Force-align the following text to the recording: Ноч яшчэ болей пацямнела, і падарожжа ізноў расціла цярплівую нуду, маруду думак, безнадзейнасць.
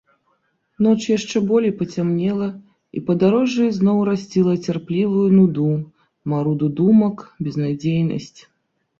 Ноч 0.83 1.01
яшчэ 1.17 1.37
болей 1.49 1.73
пацямнела, 1.81 2.47
і 2.99 3.03
падарожжа 3.09 3.67
ізноў 3.71 3.97
расціла 4.09 4.53
цярплівую 4.69 5.27
нуду, 5.39 5.67
маруду 6.33 6.67
думак, 6.81 7.15
безнадзейнасць. 7.49 8.41